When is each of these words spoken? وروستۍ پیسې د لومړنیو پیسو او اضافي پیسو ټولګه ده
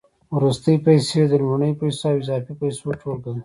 وروستۍ 0.35 0.75
پیسې 0.85 1.19
د 1.27 1.33
لومړنیو 1.41 1.79
پیسو 1.81 2.03
او 2.11 2.17
اضافي 2.21 2.53
پیسو 2.61 2.85
ټولګه 2.99 3.29
ده 3.35 3.39